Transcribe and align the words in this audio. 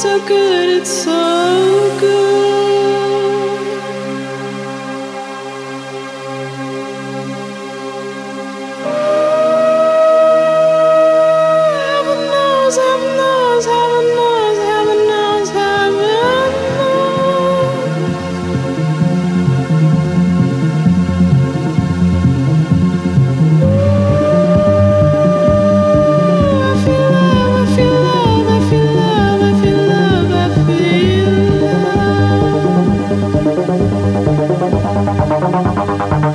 so 0.00 0.18
good. 0.26 0.49
Bye. 35.86 36.29